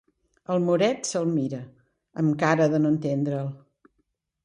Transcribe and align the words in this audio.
El 0.55 0.63
moret 0.67 1.09
se'l 1.09 1.29
mira, 1.35 1.61
amb 2.25 2.35
cara 2.47 2.71
de 2.75 2.83
no 2.85 2.97
entendre'l. 2.97 3.57